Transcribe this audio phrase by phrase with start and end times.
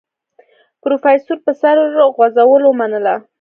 [0.81, 1.77] پروفيسر په سر
[2.15, 3.15] خوځولو ومنله.